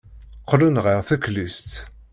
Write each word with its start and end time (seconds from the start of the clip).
Qqlen 0.41 0.75
ɣer 0.85 0.97
teklizt. 1.07 1.71